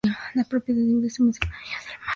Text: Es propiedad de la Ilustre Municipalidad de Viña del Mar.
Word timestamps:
Es 0.33 0.47
propiedad 0.47 0.79
de 0.81 0.85
la 0.87 0.91
Ilustre 0.97 1.21
Municipalidad 1.21 1.59
de 1.59 1.63
Viña 1.63 1.79
del 1.89 1.99
Mar. 1.99 2.09